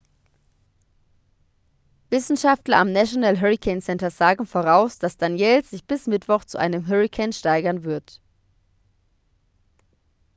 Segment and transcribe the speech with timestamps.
[2.09, 7.31] wissenschaftler am national hurricane center sagen voraus dass danielle sich bis mittwoch zu einem hurrikan
[7.31, 8.19] steigern wird